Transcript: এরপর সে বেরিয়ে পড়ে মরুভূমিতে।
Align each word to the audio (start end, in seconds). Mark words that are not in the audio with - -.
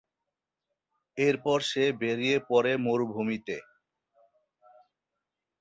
এরপর 1.17 1.59
সে 1.69 1.83
বেরিয়ে 2.01 2.37
পড়ে 2.49 2.73
মরুভূমিতে। 2.77 3.57